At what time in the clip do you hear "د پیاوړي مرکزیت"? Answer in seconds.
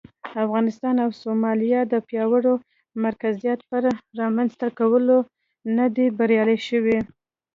1.87-3.59